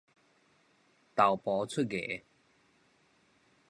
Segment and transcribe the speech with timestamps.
[1.13, 2.23] 豆酺出芽